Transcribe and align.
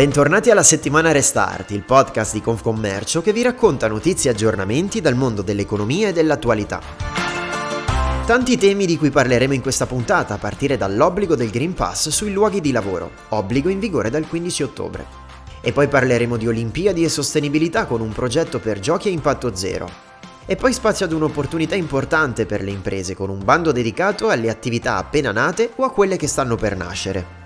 Bentornati 0.00 0.50
alla 0.50 0.62
settimana 0.62 1.12
Restart, 1.12 1.72
il 1.72 1.82
podcast 1.82 2.32
di 2.32 2.40
Confcommercio 2.40 3.20
che 3.20 3.34
vi 3.34 3.42
racconta 3.42 3.86
notizie 3.86 4.30
e 4.30 4.32
aggiornamenti 4.32 5.02
dal 5.02 5.14
mondo 5.14 5.42
dell'economia 5.42 6.08
e 6.08 6.14
dell'attualità. 6.14 6.80
Tanti 8.24 8.56
temi 8.56 8.86
di 8.86 8.96
cui 8.96 9.10
parleremo 9.10 9.52
in 9.52 9.60
questa 9.60 9.84
puntata, 9.84 10.32
a 10.32 10.38
partire 10.38 10.78
dall'obbligo 10.78 11.34
del 11.34 11.50
Green 11.50 11.74
Pass 11.74 12.08
sui 12.08 12.32
luoghi 12.32 12.62
di 12.62 12.72
lavoro, 12.72 13.10
obbligo 13.28 13.68
in 13.68 13.78
vigore 13.78 14.08
dal 14.08 14.26
15 14.26 14.62
ottobre. 14.62 15.06
E 15.60 15.70
poi 15.72 15.86
parleremo 15.86 16.38
di 16.38 16.48
Olimpiadi 16.48 17.04
e 17.04 17.10
sostenibilità 17.10 17.84
con 17.84 18.00
un 18.00 18.12
progetto 18.12 18.58
per 18.58 18.80
giochi 18.80 19.08
a 19.08 19.12
impatto 19.12 19.54
zero. 19.54 19.86
E 20.46 20.56
poi 20.56 20.72
spazio 20.72 21.04
ad 21.04 21.12
un'opportunità 21.12 21.74
importante 21.74 22.46
per 22.46 22.62
le 22.62 22.70
imprese 22.70 23.14
con 23.14 23.28
un 23.28 23.44
bando 23.44 23.70
dedicato 23.70 24.30
alle 24.30 24.48
attività 24.48 24.96
appena 24.96 25.30
nate 25.30 25.72
o 25.76 25.84
a 25.84 25.92
quelle 25.92 26.16
che 26.16 26.26
stanno 26.26 26.56
per 26.56 26.74
nascere. 26.74 27.39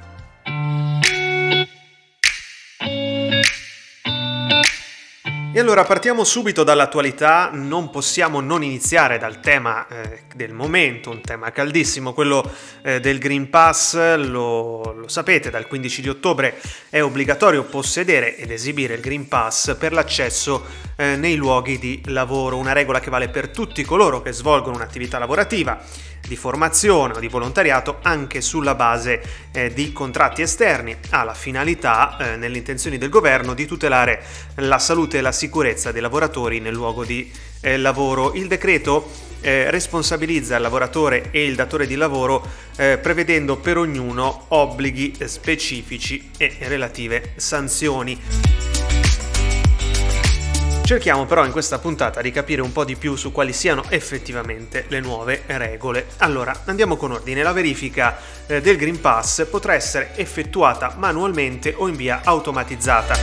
E 5.57 5.61
allora 5.61 5.85
partiamo 5.85 6.25
subito 6.25 6.65
dall'attualità, 6.65 7.49
non 7.53 7.89
possiamo 7.91 8.41
non 8.41 8.65
iniziare 8.65 9.19
dal 9.19 9.39
tema 9.39 9.87
eh, 9.87 10.23
del 10.35 10.53
momento, 10.53 11.11
un 11.11 11.21
tema 11.21 11.53
caldissimo, 11.53 12.13
quello 12.13 12.45
eh, 12.83 12.99
del 12.99 13.21
Green 13.21 13.49
Pass, 13.49 14.17
lo, 14.17 14.93
lo, 14.93 15.07
sapete, 15.07 15.51
dal 15.51 15.69
15 15.69 16.03
di 16.03 16.09
ottobre 16.09 16.61
è 16.91 17.01
obbligatorio 17.01 17.63
possedere 17.63 18.37
ed 18.37 18.51
esibire 18.51 18.95
il 18.95 19.01
Green 19.01 19.29
Pass 19.29 19.77
per 19.77 19.93
l'accesso 19.93 20.65
eh, 20.97 21.15
nei 21.15 21.37
luoghi 21.37 21.79
di 21.79 22.03
lavoro, 22.07 22.57
una 22.57 22.73
regola 22.73 22.99
che 22.99 23.11
vale 23.11 23.29
per 23.29 23.51
tutti 23.51 23.85
coloro 23.85 24.23
che 24.23 24.33
svolgono 24.33 24.75
un'attività 24.75 25.21
lavorativa 25.21 25.81
di 26.27 26.37
formazione 26.37 27.15
o 27.15 27.21
di 27.21 27.29
volontariato 27.29 27.99
anche 28.03 28.41
sulla 28.41 28.75
base 28.75 29.23
eh, 29.53 29.73
di 29.73 29.93
contratti 29.93 30.43
esterni, 30.43 30.97
ha 31.11 31.25
la 31.25 31.35
finalità, 31.35 32.17
eh, 32.17 32.37
nelle 32.37 32.59
intenzioni 32.59 32.99
del 32.99 33.09
governo, 33.09 33.55
di 33.55 33.67
tutelare 33.67 34.23
la 34.57 34.79
salute 34.79 35.19
e 35.19 35.21
la 35.21 35.33
sicurezza 35.33 35.93
dei 35.93 36.01
lavoratori 36.01 36.61
nel 36.61 36.75
luogo 36.75 37.05
di 37.05 37.31
eh, 37.61 37.77
lavoro. 37.77 38.35
Il 38.35 38.47
decreto 38.47 39.11
eh, 39.41 39.71
responsabilizza 39.71 40.57
il 40.57 40.63
lavoratore 40.63 41.31
e 41.31 41.45
il 41.45 41.55
datore 41.55 41.87
di 41.87 41.97
lavoro 41.97 42.47
eh, 42.77 42.99
prevedendo 42.99 43.57
per 43.57 43.77
ognuno 43.77 44.47
obblighi 44.49 45.17
specifici 45.27 46.31
e 46.39 46.57
relative 46.61 47.33
sanzioni. 47.37 48.84
Cerchiamo 50.85 51.25
però 51.25 51.47
in 51.47 51.51
questa 51.51 51.79
puntata 51.79 52.21
di 52.21 52.31
capire 52.31 52.61
un 52.61 52.71
po' 52.71 52.85
di 52.85 52.95
più 52.95 53.17
su 53.17 53.33
quali 53.33 53.55
siano 53.55 53.85
effettivamente 53.89 54.85
le 54.89 55.01
nuove 55.01 55.45
regole. 55.47 56.09
Allora, 56.19 56.55
andiamo 56.67 56.97
con 56.97 57.11
ordine. 57.11 57.43
La 57.43 57.53
verifica 57.53 58.19
eh, 58.47 58.61
del 58.61 58.77
Green 58.77 59.01
Pass 59.01 59.47
potrà 59.47 59.73
essere 59.73 60.11
effettuata 60.17 60.93
manualmente 60.99 61.73
o 61.75 61.89
in 61.89 61.97
via 61.97 62.21
automatizzata. 62.23 63.17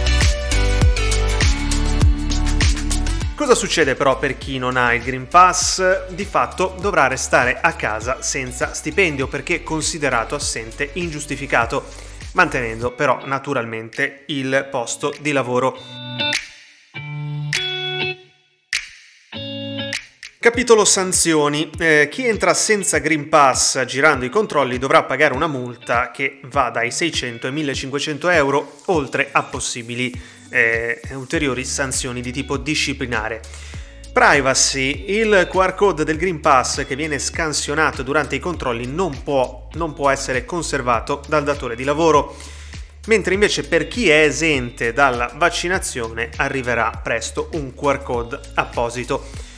Cosa 3.35 3.53
succede 3.53 3.93
però 3.93 4.17
per 4.17 4.39
chi 4.39 4.57
non 4.57 4.75
ha 4.75 4.95
il 4.95 5.03
Green 5.03 5.27
Pass? 5.27 6.07
Di 6.07 6.25
fatto 6.25 6.75
dovrà 6.81 7.05
restare 7.05 7.59
a 7.61 7.73
casa 7.73 8.23
senza 8.23 8.73
stipendio 8.73 9.27
perché 9.27 9.61
considerato 9.61 10.33
assente 10.33 10.89
ingiustificato, 10.93 11.85
mantenendo 12.31 12.91
però 12.91 13.21
naturalmente 13.25 14.23
il 14.25 14.67
posto 14.71 15.13
di 15.19 15.31
lavoro. 15.31 16.00
Capitolo 20.41 20.85
sanzioni. 20.85 21.69
Eh, 21.77 22.07
chi 22.09 22.25
entra 22.25 22.55
senza 22.55 22.97
Green 22.97 23.29
Pass 23.29 23.85
girando 23.85 24.25
i 24.25 24.29
controlli 24.29 24.79
dovrà 24.79 25.03
pagare 25.03 25.35
una 25.35 25.45
multa 25.45 26.09
che 26.09 26.39
va 26.45 26.71
dai 26.71 26.89
600 26.89 27.45
ai 27.45 27.53
1500 27.53 28.29
euro, 28.29 28.77
oltre 28.85 29.29
a 29.31 29.43
possibili 29.43 30.11
eh, 30.49 30.99
ulteriori 31.11 31.63
sanzioni 31.63 32.21
di 32.21 32.31
tipo 32.31 32.57
disciplinare. 32.57 33.41
Privacy. 34.11 35.11
Il 35.11 35.47
QR 35.47 35.75
code 35.75 36.03
del 36.03 36.17
Green 36.17 36.39
Pass 36.39 36.87
che 36.87 36.95
viene 36.95 37.19
scansionato 37.19 38.01
durante 38.01 38.33
i 38.33 38.39
controlli 38.39 38.87
non 38.87 39.21
può, 39.21 39.67
non 39.73 39.93
può 39.93 40.09
essere 40.09 40.43
conservato 40.43 41.21
dal 41.27 41.43
datore 41.43 41.75
di 41.75 41.83
lavoro 41.83 42.35
mentre 43.05 43.35
invece 43.35 43.67
per 43.67 43.87
chi 43.87 44.09
è 44.09 44.23
esente 44.23 44.91
dalla 44.91 45.31
vaccinazione 45.35 46.31
arriverà 46.37 46.99
presto 47.03 47.49
un 47.53 47.75
QR 47.75 48.01
code 48.01 48.39
apposito. 48.55 49.49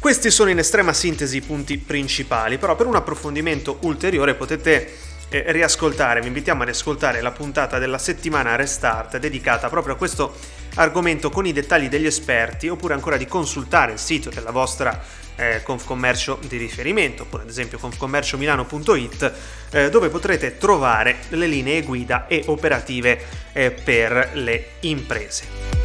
Questi 0.00 0.30
sono 0.30 0.48
in 0.48 0.58
estrema 0.58 0.94
sintesi 0.94 1.36
i 1.36 1.42
punti 1.42 1.76
principali, 1.76 2.56
però 2.56 2.74
per 2.74 2.86
un 2.86 2.94
approfondimento 2.94 3.80
ulteriore 3.82 4.34
potete 4.34 4.90
eh, 5.28 5.44
riascoltare, 5.48 6.22
vi 6.22 6.28
invitiamo 6.28 6.62
a 6.62 6.64
riascoltare 6.64 7.20
la 7.20 7.32
puntata 7.32 7.78
della 7.78 7.98
settimana 7.98 8.56
Restart 8.56 9.18
dedicata 9.18 9.68
proprio 9.68 9.92
a 9.92 9.96
questo 9.98 10.34
argomento 10.76 11.28
con 11.28 11.44
i 11.44 11.52
dettagli 11.52 11.90
degli 11.90 12.06
esperti 12.06 12.66
oppure 12.68 12.94
ancora 12.94 13.18
di 13.18 13.26
consultare 13.26 13.92
il 13.92 13.98
sito 13.98 14.30
della 14.30 14.52
vostra 14.52 15.04
eh, 15.36 15.60
Confcommercio 15.62 16.38
di 16.48 16.56
riferimento, 16.56 17.24
oppure 17.24 17.42
ad 17.42 17.50
esempio 17.50 17.76
confcommerciomilano.it 17.76 19.32
eh, 19.70 19.90
dove 19.90 20.08
potrete 20.08 20.56
trovare 20.56 21.18
le 21.28 21.46
linee 21.46 21.82
guida 21.82 22.26
e 22.26 22.44
operative 22.46 23.22
eh, 23.52 23.70
per 23.70 24.30
le 24.32 24.70
imprese. 24.80 25.79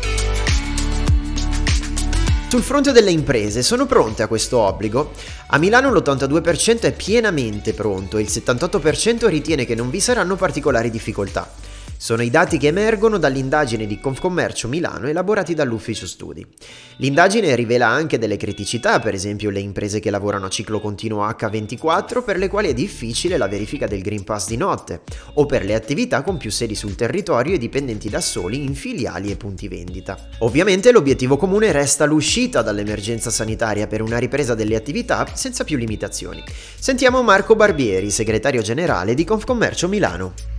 Sul 2.56 2.64
fronte 2.64 2.94
delle 2.94 3.12
imprese, 3.12 3.62
sono 3.62 3.86
pronte 3.86 4.24
a 4.24 4.28
questo 4.28 4.60
obbligo? 4.60 5.12
A 5.48 5.58
Milano 5.58 5.92
l'82% 5.92 6.84
è 6.84 6.94
pienamente 6.94 7.74
pronto 7.74 8.18
e 8.18 8.22
il 8.22 8.30
78% 8.32 9.28
ritiene 9.28 9.66
che 9.66 9.76
non 9.76 9.90
vi 9.90 10.00
saranno 10.00 10.38
particolari 10.38 10.90
difficoltà. 10.90 11.52
Sono 12.06 12.22
i 12.22 12.30
dati 12.30 12.60
che 12.60 12.68
emergono 12.68 13.18
dall'indagine 13.18 13.88
di 13.88 14.00
Confcommercio 14.00 14.68
Milano 14.68 15.08
elaborati 15.08 15.56
dall'Ufficio 15.56 16.06
Studi. 16.06 16.46
L'indagine 16.98 17.56
rivela 17.56 17.88
anche 17.88 18.20
delle 18.20 18.38
criticità, 18.38 19.00
per 19.00 19.16
esempio 19.16 19.50
le 19.50 19.60
imprese 19.60 20.00
che 20.00 20.12
lavorano 20.12 20.46
a 20.46 20.50
ciclo 20.50 20.80
continuo 20.80 21.28
H24 21.28 22.24
per 22.24 22.38
le 22.38 22.48
quali 22.48 22.70
è 22.70 22.76
difficile 22.76 23.38
la 23.38 23.48
verifica 23.48 23.88
del 23.88 24.04
Green 24.04 24.24
Pass 24.24 24.50
di 24.50 24.56
notte, 24.56 25.02
o 25.34 25.48
per 25.48 25.66
le 25.66 25.74
attività 25.74 26.22
con 26.22 26.38
più 26.38 26.52
sedi 26.52 26.76
sul 26.76 26.94
territorio 26.94 27.56
e 27.56 27.58
dipendenti 27.58 28.08
da 28.08 28.22
soli 28.22 28.64
in 28.64 28.76
filiali 28.76 29.32
e 29.32 29.36
punti 29.36 29.68
vendita. 29.68 30.28
Ovviamente 30.42 30.92
l'obiettivo 30.92 31.38
comune 31.38 31.72
resta 31.72 32.06
l'uscita 32.06 32.62
dall'emergenza 32.62 33.32
sanitaria 33.32 33.88
per 33.88 34.04
una 34.04 34.20
ripresa 34.20 34.54
delle 34.54 34.76
attività 34.76 35.26
senza 35.34 35.64
più 35.64 35.76
limitazioni. 35.76 36.44
Sentiamo 36.78 37.24
Marco 37.24 37.56
Barbieri, 37.56 38.12
segretario 38.12 38.62
generale 38.62 39.16
di 39.16 39.24
Confcommercio 39.24 39.88
Milano. 39.88 40.55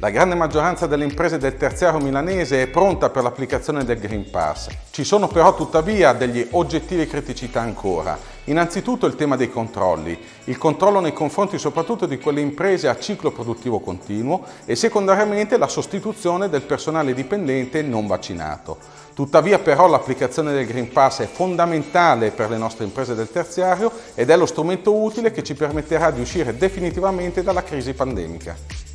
La 0.00 0.10
grande 0.10 0.36
maggioranza 0.36 0.86
delle 0.86 1.02
imprese 1.02 1.38
del 1.38 1.56
terziario 1.56 1.98
milanese 1.98 2.62
è 2.62 2.68
pronta 2.68 3.10
per 3.10 3.24
l'applicazione 3.24 3.84
del 3.84 3.98
Green 3.98 4.30
Pass. 4.30 4.68
Ci 4.92 5.02
sono 5.02 5.26
però 5.26 5.56
tuttavia 5.56 6.12
degli 6.12 6.46
oggettivi 6.52 7.04
criticità 7.08 7.62
ancora. 7.62 8.16
Innanzitutto 8.44 9.06
il 9.06 9.16
tema 9.16 9.34
dei 9.34 9.50
controlli, 9.50 10.16
il 10.44 10.56
controllo 10.56 11.00
nei 11.00 11.12
confronti 11.12 11.58
soprattutto 11.58 12.06
di 12.06 12.20
quelle 12.20 12.40
imprese 12.40 12.86
a 12.86 12.96
ciclo 12.96 13.32
produttivo 13.32 13.80
continuo 13.80 14.44
e 14.66 14.76
secondariamente 14.76 15.58
la 15.58 15.66
sostituzione 15.66 16.48
del 16.48 16.62
personale 16.62 17.12
dipendente 17.12 17.82
non 17.82 18.06
vaccinato. 18.06 18.78
Tuttavia 19.14 19.58
però 19.58 19.88
l'applicazione 19.88 20.52
del 20.52 20.66
Green 20.66 20.92
Pass 20.92 21.22
è 21.22 21.26
fondamentale 21.26 22.30
per 22.30 22.50
le 22.50 22.56
nostre 22.56 22.84
imprese 22.84 23.16
del 23.16 23.32
terziario 23.32 23.90
ed 24.14 24.30
è 24.30 24.36
lo 24.36 24.46
strumento 24.46 24.94
utile 24.94 25.32
che 25.32 25.42
ci 25.42 25.54
permetterà 25.54 26.12
di 26.12 26.20
uscire 26.20 26.56
definitivamente 26.56 27.42
dalla 27.42 27.64
crisi 27.64 27.94
pandemica. 27.94 28.87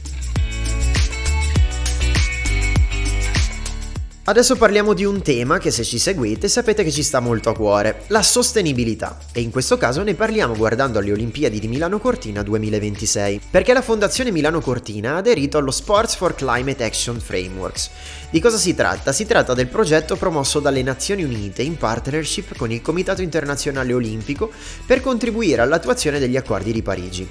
Adesso 4.25 4.55
parliamo 4.55 4.93
di 4.93 5.03
un 5.03 5.21
tema 5.21 5.57
che 5.57 5.69
se 5.69 5.83
ci 5.83 5.99
seguite 5.99 6.47
sapete 6.47 6.85
che 6.85 6.91
ci 6.91 7.03
sta 7.03 7.19
molto 7.19 7.49
a 7.49 7.53
cuore, 7.53 8.03
la 8.07 8.23
sostenibilità. 8.23 9.17
E 9.33 9.41
in 9.41 9.51
questo 9.51 9.77
caso 9.77 10.01
ne 10.01 10.13
parliamo 10.13 10.55
guardando 10.55 10.97
alle 10.97 11.11
Olimpiadi 11.11 11.59
di 11.59 11.67
Milano 11.67 11.99
Cortina 11.99 12.41
2026, 12.41 13.41
perché 13.49 13.73
la 13.73 13.81
Fondazione 13.81 14.31
Milano 14.31 14.61
Cortina 14.61 15.15
ha 15.15 15.17
aderito 15.17 15.57
allo 15.57 15.71
Sports 15.71 16.15
for 16.15 16.35
Climate 16.35 16.85
Action 16.85 17.19
Frameworks. 17.19 17.89
Di 18.29 18.39
cosa 18.39 18.55
si 18.55 18.73
tratta? 18.73 19.11
Si 19.11 19.25
tratta 19.25 19.53
del 19.53 19.67
progetto 19.67 20.15
promosso 20.15 20.61
dalle 20.61 20.83
Nazioni 20.83 21.25
Unite 21.25 21.61
in 21.61 21.75
partnership 21.75 22.55
con 22.55 22.71
il 22.71 22.81
Comitato 22.81 23.21
Internazionale 23.21 23.91
Olimpico 23.91 24.49
per 24.85 25.01
contribuire 25.01 25.61
all'attuazione 25.61 26.19
degli 26.19 26.37
accordi 26.37 26.71
di 26.71 26.81
Parigi. 26.81 27.29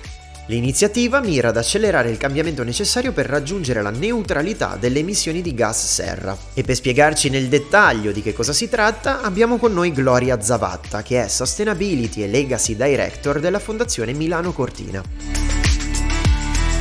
L'iniziativa 0.52 1.20
mira 1.20 1.48
ad 1.48 1.56
accelerare 1.56 2.10
il 2.10 2.18
cambiamento 2.18 2.62
necessario 2.62 3.12
per 3.12 3.24
raggiungere 3.24 3.80
la 3.80 3.88
neutralità 3.88 4.76
delle 4.78 4.98
emissioni 4.98 5.40
di 5.40 5.54
gas 5.54 5.86
serra. 5.86 6.36
E 6.52 6.62
per 6.62 6.74
spiegarci 6.74 7.30
nel 7.30 7.48
dettaglio 7.48 8.12
di 8.12 8.20
che 8.20 8.34
cosa 8.34 8.52
si 8.52 8.68
tratta, 8.68 9.22
abbiamo 9.22 9.56
con 9.56 9.72
noi 9.72 9.92
Gloria 9.92 10.42
Zavatta, 10.42 11.00
che 11.02 11.24
è 11.24 11.28
Sustainability 11.28 12.22
e 12.22 12.28
Legacy 12.28 12.76
Director 12.76 13.40
della 13.40 13.60
Fondazione 13.60 14.12
Milano 14.12 14.52
Cortina. 14.52 15.02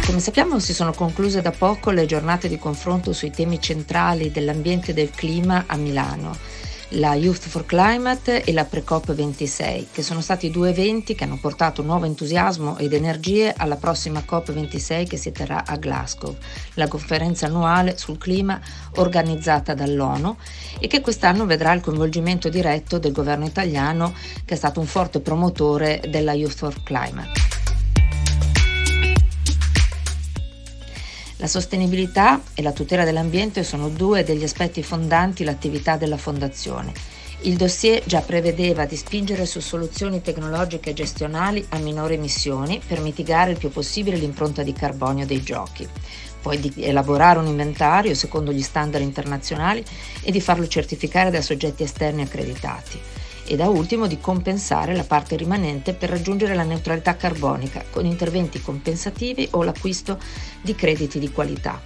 Come 0.05 0.19
sappiamo 0.19 0.59
si 0.59 0.73
sono 0.73 0.91
concluse 0.91 1.41
da 1.41 1.51
poco 1.51 1.91
le 1.91 2.05
giornate 2.05 2.49
di 2.49 2.59
confronto 2.59 3.13
sui 3.13 3.31
temi 3.31 3.61
centrali 3.61 4.31
dell'ambiente 4.31 4.91
e 4.91 4.93
del 4.93 5.11
clima 5.11 5.63
a 5.67 5.77
Milano 5.77 6.50
la 6.95 7.15
Youth 7.15 7.47
for 7.47 7.65
Climate 7.65 8.43
e 8.43 8.51
la 8.51 8.65
Precop 8.65 9.13
26, 9.13 9.87
che 9.91 10.01
sono 10.01 10.19
stati 10.21 10.49
due 10.49 10.69
eventi 10.69 11.15
che 11.15 11.23
hanno 11.23 11.37
portato 11.39 11.81
nuovo 11.81 12.05
entusiasmo 12.05 12.77
ed 12.77 12.93
energie 12.93 13.53
alla 13.55 13.77
prossima 13.77 14.23
COP 14.25 14.51
26 14.51 15.07
che 15.07 15.17
si 15.17 15.31
terrà 15.31 15.63
a 15.65 15.77
Glasgow, 15.77 16.35
la 16.73 16.87
conferenza 16.87 17.45
annuale 17.45 17.97
sul 17.97 18.17
clima 18.17 18.59
organizzata 18.95 19.73
dall'ONU 19.73 20.35
e 20.79 20.87
che 20.87 21.01
quest'anno 21.01 21.45
vedrà 21.45 21.71
il 21.73 21.81
coinvolgimento 21.81 22.49
diretto 22.49 22.97
del 22.97 23.11
governo 23.11 23.45
italiano 23.45 24.13
che 24.43 24.55
è 24.55 24.57
stato 24.57 24.79
un 24.79 24.85
forte 24.87 25.21
promotore 25.21 26.01
della 26.09 26.33
Youth 26.33 26.57
for 26.57 26.83
Climate. 26.83 27.50
La 31.41 31.47
sostenibilità 31.47 32.39
e 32.53 32.61
la 32.61 32.71
tutela 32.71 33.03
dell'ambiente 33.03 33.63
sono 33.63 33.89
due 33.89 34.23
degli 34.23 34.43
aspetti 34.43 34.83
fondanti 34.83 35.43
l'attività 35.43 35.97
della 35.97 36.15
Fondazione. 36.15 36.93
Il 37.41 37.55
dossier 37.55 38.03
già 38.05 38.21
prevedeva 38.21 38.85
di 38.85 38.95
spingere 38.95 39.47
su 39.47 39.59
soluzioni 39.59 40.21
tecnologiche 40.21 40.93
gestionali 40.93 41.65
a 41.69 41.79
minori 41.79 42.13
emissioni 42.13 42.79
per 42.85 43.01
mitigare 43.01 43.49
il 43.49 43.57
più 43.57 43.71
possibile 43.71 44.17
l'impronta 44.17 44.61
di 44.61 44.71
carbonio 44.71 45.25
dei 45.25 45.41
giochi, 45.41 45.89
poi 46.39 46.59
di 46.59 46.71
elaborare 46.77 47.39
un 47.39 47.47
inventario 47.47 48.13
secondo 48.13 48.53
gli 48.53 48.61
standard 48.61 49.03
internazionali 49.03 49.83
e 50.21 50.31
di 50.31 50.41
farlo 50.41 50.67
certificare 50.67 51.31
da 51.31 51.41
soggetti 51.41 51.81
esterni 51.81 52.21
accreditati 52.21 53.20
e 53.45 53.55
da 53.55 53.67
ultimo 53.69 54.07
di 54.07 54.19
compensare 54.19 54.95
la 54.95 55.03
parte 55.03 55.35
rimanente 55.35 55.93
per 55.93 56.09
raggiungere 56.09 56.55
la 56.55 56.63
neutralità 56.63 57.15
carbonica 57.15 57.83
con 57.89 58.05
interventi 58.05 58.61
compensativi 58.61 59.47
o 59.51 59.63
l'acquisto 59.63 60.19
di 60.61 60.75
crediti 60.75 61.19
di 61.19 61.31
qualità. 61.31 61.81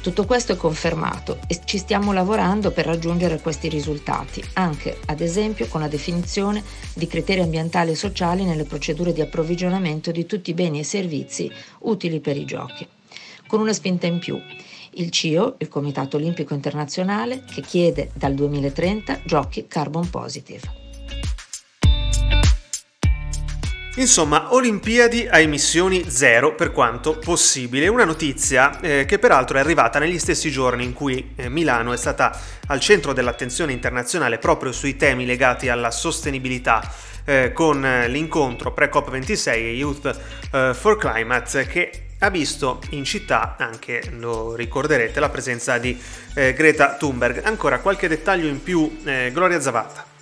Tutto 0.00 0.24
questo 0.24 0.52
è 0.52 0.56
confermato 0.56 1.40
e 1.48 1.60
ci 1.64 1.76
stiamo 1.76 2.12
lavorando 2.12 2.70
per 2.70 2.86
raggiungere 2.86 3.40
questi 3.40 3.68
risultati, 3.68 4.42
anche 4.54 4.98
ad 5.06 5.20
esempio 5.20 5.66
con 5.66 5.80
la 5.80 5.88
definizione 5.88 6.62
di 6.94 7.06
criteri 7.08 7.40
ambientali 7.40 7.90
e 7.90 7.96
sociali 7.96 8.44
nelle 8.44 8.64
procedure 8.64 9.12
di 9.12 9.20
approvvigionamento 9.20 10.12
di 10.12 10.24
tutti 10.24 10.50
i 10.50 10.54
beni 10.54 10.78
e 10.78 10.84
servizi 10.84 11.50
utili 11.80 12.20
per 12.20 12.36
i 12.36 12.44
giochi. 12.44 12.86
Con 13.48 13.60
una 13.60 13.72
spinta 13.72 14.06
in 14.06 14.18
più, 14.18 14.40
il 14.94 15.10
CIO, 15.10 15.56
il 15.58 15.68
Comitato 15.68 16.16
Olimpico 16.16 16.54
Internazionale, 16.54 17.44
che 17.44 17.60
chiede 17.60 18.10
dal 18.14 18.34
2030 18.34 19.20
giochi 19.24 19.66
carbon 19.66 20.08
positive. 20.10 20.78
Insomma, 23.98 24.54
Olimpiadi 24.54 25.26
a 25.28 25.40
emissioni 25.40 26.08
zero 26.08 26.54
per 26.54 26.70
quanto 26.70 27.18
possibile. 27.18 27.88
Una 27.88 28.04
notizia 28.04 28.78
eh, 28.80 29.04
che 29.06 29.18
peraltro 29.18 29.56
è 29.56 29.60
arrivata 29.60 29.98
negli 29.98 30.20
stessi 30.20 30.52
giorni 30.52 30.84
in 30.84 30.92
cui 30.92 31.32
eh, 31.34 31.48
Milano 31.48 31.92
è 31.92 31.96
stata 31.96 32.38
al 32.68 32.78
centro 32.78 33.12
dell'attenzione 33.12 33.72
internazionale 33.72 34.38
proprio 34.38 34.70
sui 34.70 34.94
temi 34.96 35.26
legati 35.26 35.68
alla 35.68 35.90
sostenibilità. 35.90 36.80
Eh, 37.24 37.52
con 37.52 37.82
l'incontro 38.06 38.72
pre-COP26 38.72 39.48
e 39.52 39.72
Youth 39.74 40.20
eh, 40.52 40.72
for 40.72 40.96
Climate 40.96 41.66
che 41.66 42.07
ha 42.20 42.30
visto 42.30 42.80
in 42.90 43.04
città 43.04 43.56
anche, 43.58 44.02
lo 44.10 44.54
ricorderete, 44.54 45.20
la 45.20 45.28
presenza 45.28 45.78
di 45.78 45.98
eh, 46.34 46.52
Greta 46.52 46.96
Thunberg. 46.96 47.42
Ancora 47.44 47.80
qualche 47.80 48.08
dettaglio 48.08 48.48
in 48.48 48.62
più, 48.62 48.98
eh, 49.04 49.30
Gloria 49.32 49.60
Zavatta. 49.60 50.16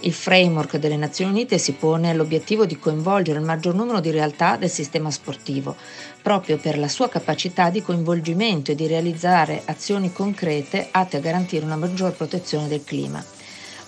Il 0.00 0.12
framework 0.12 0.76
delle 0.76 0.96
Nazioni 0.96 1.32
Unite 1.32 1.58
si 1.58 1.72
pone 1.72 2.14
l'obiettivo 2.14 2.64
di 2.66 2.78
coinvolgere 2.78 3.40
il 3.40 3.44
maggior 3.44 3.74
numero 3.74 3.98
di 3.98 4.12
realtà 4.12 4.56
del 4.56 4.70
sistema 4.70 5.10
sportivo, 5.10 5.74
proprio 6.22 6.56
per 6.56 6.78
la 6.78 6.86
sua 6.86 7.08
capacità 7.08 7.68
di 7.70 7.82
coinvolgimento 7.82 8.70
e 8.70 8.74
di 8.76 8.86
realizzare 8.86 9.62
azioni 9.64 10.12
concrete 10.12 10.88
atte 10.92 11.16
a 11.16 11.20
garantire 11.20 11.64
una 11.64 11.74
maggior 11.74 12.12
protezione 12.12 12.68
del 12.68 12.84
clima. 12.84 13.24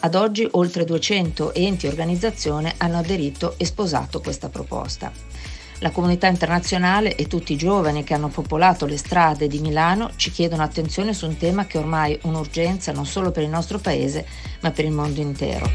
Ad 0.00 0.14
oggi 0.16 0.48
oltre 0.52 0.84
200 0.84 1.54
enti 1.54 1.86
e 1.86 1.90
organizzazioni 1.90 2.72
hanno 2.78 2.98
aderito 2.98 3.54
e 3.56 3.64
sposato 3.64 4.20
questa 4.20 4.48
proposta. 4.48 5.12
La 5.82 5.92
comunità 5.92 6.26
internazionale 6.26 7.14
e 7.16 7.26
tutti 7.26 7.54
i 7.54 7.56
giovani 7.56 8.04
che 8.04 8.12
hanno 8.12 8.28
popolato 8.28 8.84
le 8.84 8.98
strade 8.98 9.48
di 9.48 9.60
Milano 9.60 10.10
ci 10.16 10.30
chiedono 10.30 10.62
attenzione 10.62 11.14
su 11.14 11.26
un 11.26 11.38
tema 11.38 11.64
che 11.64 11.78
ormai 11.78 12.12
è 12.12 12.18
un'urgenza 12.22 12.92
non 12.92 13.06
solo 13.06 13.30
per 13.30 13.44
il 13.44 13.48
nostro 13.48 13.78
paese, 13.78 14.26
ma 14.60 14.72
per 14.72 14.84
il 14.84 14.90
mondo 14.90 15.22
intero. 15.22 15.70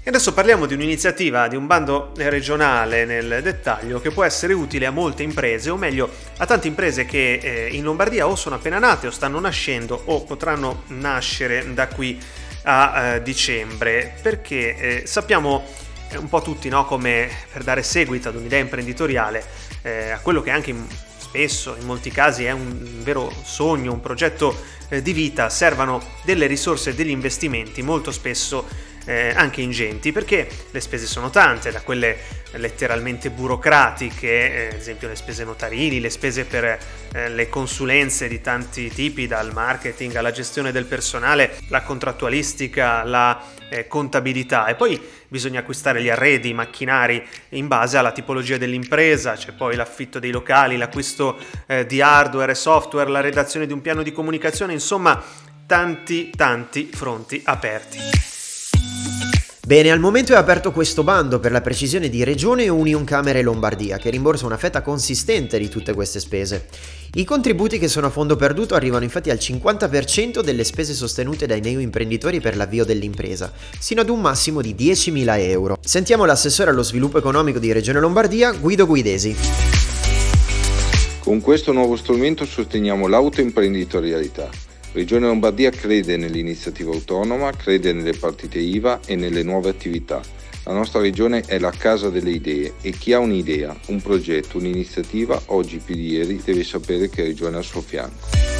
E 0.00 0.08
adesso 0.08 0.32
parliamo 0.32 0.66
di 0.66 0.74
un'iniziativa, 0.74 1.48
di 1.48 1.56
un 1.56 1.66
bando 1.66 2.12
regionale 2.14 3.04
nel 3.04 3.40
dettaglio 3.42 4.00
che 4.00 4.12
può 4.12 4.22
essere 4.22 4.52
utile 4.52 4.86
a 4.86 4.92
molte 4.92 5.24
imprese, 5.24 5.68
o 5.68 5.76
meglio 5.76 6.08
a 6.36 6.46
tante 6.46 6.68
imprese 6.68 7.04
che 7.04 7.40
eh, 7.42 7.74
in 7.74 7.82
Lombardia 7.82 8.28
o 8.28 8.36
sono 8.36 8.54
appena 8.54 8.78
nate 8.78 9.08
o 9.08 9.10
stanno 9.10 9.40
nascendo 9.40 10.00
o 10.04 10.22
potranno 10.22 10.84
nascere 10.86 11.74
da 11.74 11.88
qui 11.88 12.16
a 12.62 13.14
eh, 13.14 13.22
dicembre, 13.22 14.14
perché 14.22 14.76
eh, 14.76 15.06
sappiamo 15.06 15.64
un 16.14 16.28
po' 16.28 16.42
tutti, 16.42 16.68
no? 16.68 16.84
come 16.84 17.28
per 17.52 17.62
dare 17.64 17.82
seguito 17.82 18.28
ad 18.28 18.36
un'idea 18.36 18.60
imprenditoriale, 18.60 19.44
eh, 19.82 20.10
a 20.10 20.20
quello 20.20 20.40
che 20.40 20.50
anche 20.50 20.70
in, 20.70 20.86
spesso, 21.18 21.76
in 21.78 21.86
molti 21.86 22.10
casi, 22.10 22.44
è 22.44 22.52
un 22.52 23.02
vero 23.02 23.32
sogno, 23.42 23.92
un 23.92 24.00
progetto 24.00 24.56
eh, 24.88 25.02
di 25.02 25.12
vita, 25.12 25.50
servano 25.50 26.00
delle 26.24 26.46
risorse 26.46 26.90
e 26.90 26.94
degli 26.94 27.10
investimenti 27.10 27.82
molto 27.82 28.12
spesso 28.12 28.66
eh, 29.06 29.32
anche 29.34 29.62
ingenti, 29.62 30.12
perché 30.12 30.46
le 30.70 30.80
spese 30.80 31.06
sono 31.06 31.30
tante, 31.30 31.70
da 31.70 31.80
quelle 31.80 32.44
letteralmente 32.52 33.30
burocratiche, 33.30 34.28
eh, 34.28 34.66
ad 34.68 34.74
esempio 34.74 35.08
le 35.08 35.16
spese 35.16 35.44
notarili, 35.44 36.00
le 36.00 36.10
spese 36.10 36.44
per 36.44 36.78
eh, 37.12 37.28
le 37.28 37.48
consulenze 37.48 38.28
di 38.28 38.40
tanti 38.40 38.88
tipi, 38.90 39.26
dal 39.26 39.52
marketing 39.52 40.14
alla 40.16 40.32
gestione 40.32 40.72
del 40.72 40.84
personale, 40.84 41.58
la 41.68 41.82
contrattualistica, 41.82 43.02
la 43.04 43.42
eh, 43.68 43.86
contabilità 43.86 44.66
e 44.66 44.74
poi 44.74 45.00
bisogna 45.28 45.60
acquistare 45.60 46.02
gli 46.02 46.08
arredi, 46.08 46.50
i 46.50 46.54
macchinari 46.54 47.24
in 47.50 47.66
base 47.66 47.96
alla 47.96 48.12
tipologia 48.12 48.56
dell'impresa, 48.56 49.34
c'è 49.34 49.52
poi 49.52 49.76
l'affitto 49.76 50.18
dei 50.18 50.30
locali, 50.30 50.76
l'acquisto 50.76 51.36
eh, 51.66 51.86
di 51.86 52.00
hardware 52.00 52.52
e 52.52 52.54
software, 52.54 53.10
la 53.10 53.20
redazione 53.20 53.66
di 53.66 53.72
un 53.72 53.80
piano 53.80 54.02
di 54.02 54.12
comunicazione, 54.12 54.72
insomma 54.72 55.22
tanti 55.66 56.30
tanti 56.30 56.90
fronti 56.92 57.42
aperti. 57.44 58.35
Bene, 59.66 59.90
al 59.90 59.98
momento 59.98 60.32
è 60.32 60.36
aperto 60.36 60.70
questo 60.70 61.02
bando 61.02 61.40
per 61.40 61.50
la 61.50 61.60
precisione 61.60 62.08
di 62.08 62.22
Regione 62.22 62.68
Union 62.68 63.02
Camere 63.02 63.42
Lombardia, 63.42 63.96
che 63.96 64.10
rimborsa 64.10 64.46
una 64.46 64.56
fetta 64.56 64.80
consistente 64.80 65.58
di 65.58 65.68
tutte 65.68 65.92
queste 65.92 66.20
spese. 66.20 66.68
I 67.14 67.24
contributi 67.24 67.76
che 67.80 67.88
sono 67.88 68.06
a 68.06 68.10
fondo 68.10 68.36
perduto 68.36 68.76
arrivano 68.76 69.02
infatti 69.02 69.28
al 69.28 69.38
50% 69.38 70.40
delle 70.40 70.62
spese 70.62 70.94
sostenute 70.94 71.46
dai 71.48 71.60
neoimprenditori 71.60 72.40
per 72.40 72.54
l'avvio 72.54 72.84
dell'impresa, 72.84 73.52
sino 73.80 74.02
ad 74.02 74.08
un 74.08 74.20
massimo 74.20 74.60
di 74.60 74.72
10.000 74.72 75.40
euro. 75.40 75.76
Sentiamo 75.80 76.26
l'assessore 76.26 76.70
allo 76.70 76.84
sviluppo 76.84 77.18
economico 77.18 77.58
di 77.58 77.72
Regione 77.72 77.98
Lombardia, 77.98 78.52
Guido 78.52 78.86
Guidesi. 78.86 79.34
Con 81.18 81.40
questo 81.40 81.72
nuovo 81.72 81.96
strumento 81.96 82.44
sosteniamo 82.44 83.08
l'autoimprenditorialità 83.08 84.65
Regione 84.96 85.26
Lombardia 85.26 85.68
crede 85.68 86.16
nell'iniziativa 86.16 86.90
autonoma, 86.90 87.52
crede 87.52 87.92
nelle 87.92 88.14
partite 88.14 88.58
IVA 88.58 89.00
e 89.04 89.14
nelle 89.14 89.42
nuove 89.42 89.68
attività. 89.68 90.22
La 90.64 90.72
nostra 90.72 91.00
regione 91.00 91.42
è 91.42 91.58
la 91.58 91.70
casa 91.70 92.08
delle 92.08 92.30
idee 92.30 92.72
e 92.80 92.92
chi 92.92 93.12
ha 93.12 93.18
un'idea, 93.18 93.76
un 93.88 94.00
progetto, 94.00 94.56
un'iniziativa, 94.56 95.38
oggi 95.48 95.82
più 95.84 95.94
di 95.94 96.12
ieri 96.12 96.40
deve 96.42 96.64
sapere 96.64 97.10
che 97.10 97.24
Regione 97.24 97.56
è 97.56 97.58
al 97.58 97.64
suo 97.64 97.82
fianco. 97.82 98.55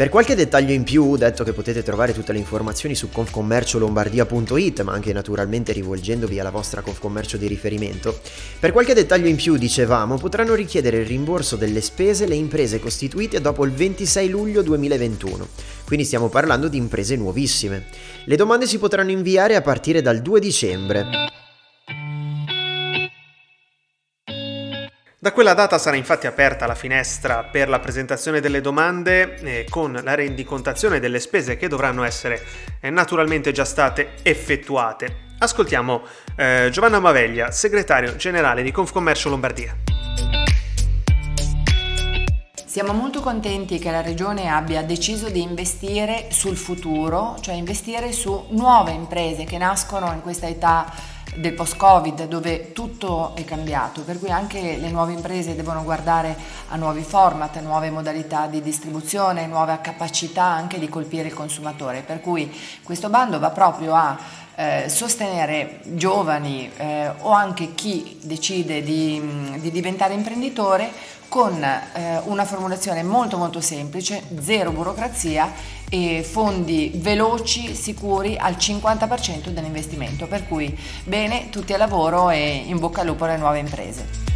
Per 0.00 0.08
qualche 0.08 0.34
dettaglio 0.34 0.72
in 0.72 0.82
più, 0.82 1.14
detto 1.16 1.44
che 1.44 1.52
potete 1.52 1.82
trovare 1.82 2.14
tutte 2.14 2.32
le 2.32 2.38
informazioni 2.38 2.94
su 2.94 3.10
confcommerciolombardia.it, 3.10 4.80
ma 4.80 4.94
anche 4.94 5.12
naturalmente 5.12 5.74
rivolgendovi 5.74 6.40
alla 6.40 6.48
vostra 6.48 6.80
Confcommercio 6.80 7.36
di 7.36 7.46
riferimento, 7.46 8.18
per 8.58 8.72
qualche 8.72 8.94
dettaglio 8.94 9.28
in 9.28 9.36
più, 9.36 9.58
dicevamo, 9.58 10.16
potranno 10.16 10.54
richiedere 10.54 11.00
il 11.00 11.06
rimborso 11.06 11.56
delle 11.56 11.82
spese 11.82 12.26
le 12.26 12.34
imprese 12.34 12.80
costituite 12.80 13.42
dopo 13.42 13.62
il 13.66 13.72
26 13.72 14.30
luglio 14.30 14.62
2021. 14.62 15.46
Quindi 15.84 16.06
stiamo 16.06 16.30
parlando 16.30 16.68
di 16.68 16.78
imprese 16.78 17.16
nuovissime. 17.16 17.84
Le 18.24 18.36
domande 18.36 18.66
si 18.66 18.78
potranno 18.78 19.10
inviare 19.10 19.54
a 19.54 19.60
partire 19.60 20.00
dal 20.00 20.22
2 20.22 20.40
dicembre. 20.40 21.39
Da 25.22 25.32
quella 25.32 25.52
data 25.52 25.76
sarà 25.76 25.96
infatti 25.96 26.26
aperta 26.26 26.66
la 26.66 26.74
finestra 26.74 27.44
per 27.44 27.68
la 27.68 27.78
presentazione 27.78 28.40
delle 28.40 28.62
domande 28.62 29.36
eh, 29.40 29.66
con 29.68 30.00
la 30.02 30.14
rendicontazione 30.14 30.98
delle 30.98 31.20
spese 31.20 31.58
che 31.58 31.68
dovranno 31.68 32.04
essere 32.04 32.42
eh, 32.80 32.88
naturalmente 32.88 33.52
già 33.52 33.66
state 33.66 34.12
effettuate. 34.22 35.34
Ascoltiamo 35.36 36.00
eh, 36.36 36.70
Giovanna 36.72 37.00
Maveglia, 37.00 37.50
segretario 37.50 38.16
generale 38.16 38.62
di 38.62 38.72
Confcommercio 38.72 39.28
Lombardia. 39.28 39.76
Siamo 42.64 42.94
molto 42.94 43.20
contenti 43.20 43.78
che 43.78 43.90
la 43.90 44.00
Regione 44.00 44.48
abbia 44.48 44.82
deciso 44.82 45.28
di 45.28 45.42
investire 45.42 46.28
sul 46.30 46.56
futuro, 46.56 47.36
cioè 47.42 47.56
investire 47.56 48.12
su 48.12 48.46
nuove 48.52 48.92
imprese 48.92 49.44
che 49.44 49.58
nascono 49.58 50.12
in 50.12 50.22
questa 50.22 50.46
età 50.46 51.18
del 51.36 51.54
post-Covid 51.54 52.26
dove 52.26 52.72
tutto 52.72 53.34
è 53.36 53.44
cambiato, 53.44 54.02
per 54.02 54.18
cui 54.18 54.30
anche 54.30 54.76
le 54.76 54.90
nuove 54.90 55.12
imprese 55.12 55.54
devono 55.54 55.82
guardare 55.82 56.36
a 56.68 56.76
nuovi 56.76 57.02
format, 57.02 57.56
a 57.56 57.60
nuove 57.60 57.90
modalità 57.90 58.46
di 58.46 58.60
distribuzione, 58.60 59.46
nuove 59.46 59.78
capacità 59.80 60.44
anche 60.44 60.78
di 60.78 60.88
colpire 60.88 61.28
il 61.28 61.34
consumatore, 61.34 62.02
per 62.02 62.20
cui 62.20 62.52
questo 62.82 63.08
bando 63.08 63.38
va 63.38 63.50
proprio 63.50 63.94
a 63.94 64.18
eh, 64.56 64.88
sostenere 64.88 65.80
giovani 65.84 66.70
eh, 66.76 67.10
o 67.20 67.30
anche 67.30 67.74
chi 67.74 68.18
decide 68.22 68.82
di, 68.82 69.56
di 69.58 69.70
diventare 69.70 70.14
imprenditore 70.14 70.90
con 71.28 71.62
eh, 71.62 72.20
una 72.24 72.44
formulazione 72.44 73.04
molto 73.04 73.38
molto 73.38 73.60
semplice, 73.60 74.22
zero 74.40 74.72
burocrazia 74.72 75.50
e 75.90 76.22
fondi 76.22 76.92
veloci, 76.94 77.74
sicuri 77.74 78.36
al 78.38 78.54
50% 78.54 79.48
dell'investimento, 79.48 80.26
per 80.26 80.46
cui 80.46 80.74
bene, 81.04 81.50
tutti 81.50 81.74
a 81.74 81.76
lavoro 81.76 82.30
e 82.30 82.62
in 82.64 82.78
bocca 82.78 83.02
al 83.02 83.08
lupo 83.08 83.24
alle 83.24 83.36
nuove 83.36 83.58
imprese. 83.58 84.30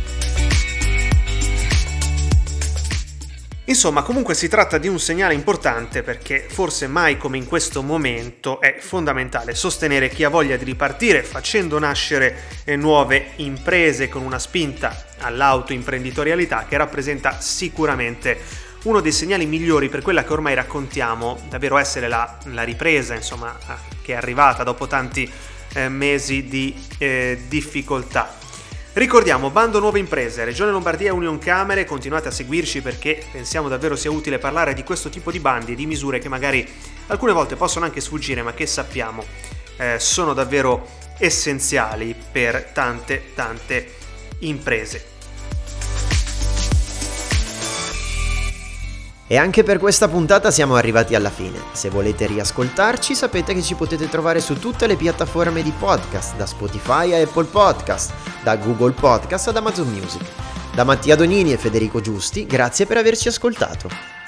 Insomma, 3.66 4.02
comunque 4.02 4.34
si 4.34 4.46
tratta 4.46 4.76
di 4.76 4.88
un 4.88 4.98
segnale 4.98 5.32
importante 5.32 6.02
perché 6.02 6.44
forse 6.46 6.86
mai 6.86 7.16
come 7.16 7.38
in 7.38 7.46
questo 7.46 7.82
momento 7.82 8.60
è 8.60 8.76
fondamentale 8.78 9.54
sostenere 9.54 10.10
chi 10.10 10.22
ha 10.22 10.28
voglia 10.28 10.56
di 10.56 10.64
ripartire 10.64 11.22
facendo 11.22 11.78
nascere 11.78 12.42
eh, 12.64 12.76
nuove 12.76 13.30
imprese 13.36 14.10
con 14.10 14.20
una 14.20 14.38
spinta 14.38 15.06
all'autoimprenditorialità 15.18 16.66
che 16.68 16.76
rappresenta 16.76 17.40
sicuramente 17.40 18.38
uno 18.84 19.00
dei 19.00 19.12
segnali 19.12 19.46
migliori 19.46 19.88
per 19.88 20.02
quella 20.02 20.24
che 20.24 20.32
ormai 20.32 20.54
raccontiamo, 20.54 21.40
davvero 21.48 21.76
essere 21.76 22.08
la, 22.08 22.38
la 22.46 22.62
ripresa, 22.62 23.14
insomma, 23.14 23.56
che 24.02 24.12
è 24.12 24.16
arrivata 24.16 24.62
dopo 24.62 24.86
tanti 24.86 25.30
eh, 25.74 25.88
mesi 25.88 26.44
di 26.44 26.74
eh, 26.98 27.44
difficoltà. 27.48 28.42
Ricordiamo, 28.92 29.50
bando 29.50 29.80
nuove 29.80 29.98
imprese, 29.98 30.44
Regione 30.44 30.70
Lombardia 30.70 31.08
e 31.08 31.12
Union 31.12 31.38
Camere, 31.38 31.84
continuate 31.84 32.28
a 32.28 32.30
seguirci 32.30 32.80
perché 32.80 33.24
pensiamo 33.32 33.68
davvero 33.68 33.96
sia 33.96 34.10
utile 34.10 34.38
parlare 34.38 34.72
di 34.72 34.84
questo 34.84 35.08
tipo 35.08 35.32
di 35.32 35.40
bandi 35.40 35.72
e 35.72 35.74
di 35.74 35.86
misure 35.86 36.20
che 36.20 36.28
magari 36.28 36.64
alcune 37.08 37.32
volte 37.32 37.56
possono 37.56 37.86
anche 37.86 38.00
sfuggire 38.00 38.42
ma 38.42 38.54
che 38.54 38.66
sappiamo 38.66 39.24
eh, 39.78 39.98
sono 39.98 40.32
davvero 40.32 40.86
essenziali 41.18 42.14
per 42.30 42.70
tante 42.72 43.32
tante 43.34 43.94
imprese. 44.40 45.13
E 49.26 49.38
anche 49.38 49.62
per 49.62 49.78
questa 49.78 50.06
puntata 50.06 50.50
siamo 50.50 50.74
arrivati 50.74 51.14
alla 51.14 51.30
fine. 51.30 51.58
Se 51.72 51.88
volete 51.88 52.26
riascoltarci 52.26 53.14
sapete 53.14 53.54
che 53.54 53.62
ci 53.62 53.74
potete 53.74 54.08
trovare 54.08 54.40
su 54.40 54.58
tutte 54.58 54.86
le 54.86 54.96
piattaforme 54.96 55.62
di 55.62 55.72
podcast, 55.78 56.36
da 56.36 56.44
Spotify 56.44 57.14
a 57.14 57.22
Apple 57.22 57.46
Podcast, 57.46 58.12
da 58.42 58.56
Google 58.56 58.92
Podcast 58.92 59.48
ad 59.48 59.56
Amazon 59.56 59.88
Music. 59.88 60.26
Da 60.74 60.84
Mattia 60.84 61.16
Donini 61.16 61.52
e 61.52 61.56
Federico 61.56 62.00
Giusti, 62.00 62.46
grazie 62.46 62.84
per 62.84 62.98
averci 62.98 63.28
ascoltato. 63.28 64.23